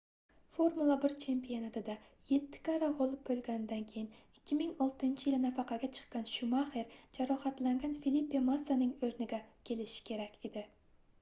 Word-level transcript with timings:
formula 0.53 0.93
1 1.07 1.17
chempionatida 1.23 1.95
yetti 2.29 2.61
karra 2.69 2.87
gʻolib 3.01 3.19
boʻlganida 3.27 3.77
keyin 3.91 4.07
2006-yili 4.39 5.39
nafaqaga 5.43 5.89
chiqqan 5.99 6.25
shumaxer 6.35 6.95
jarohatlangan 7.19 7.97
filipe 8.07 8.43
massaning 8.47 8.95
oʻrniga 9.09 9.43
kelishi 9.71 10.03
kerak 10.11 10.45
edi 10.51 10.65